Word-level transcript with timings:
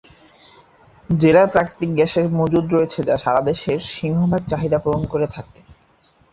জেলার 1.09 1.47
প্রাকৃতিক 1.47 1.89
গ্যাসের 1.95 2.25
মজুদ 2.39 2.65
রয়েছে 2.69 2.99
যা 3.03 3.15
সারা 3.17 3.41
দেশের 3.41 3.79
সিংহভাগ 3.91 4.41
চাহিদা 4.47 4.77
পূরণ 4.79 5.03
করে 5.07 5.27
থাকে। 5.27 5.59